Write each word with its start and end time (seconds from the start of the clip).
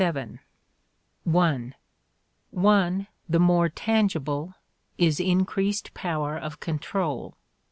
(i) 0.01 0.27
One, 1.25 1.75
the 2.51 3.39
more 3.39 3.69
tangible, 3.69 4.55
is 4.97 5.19
increased 5.19 5.93
power 5.93 6.35
of 6.35 6.59
control. 6.59 7.35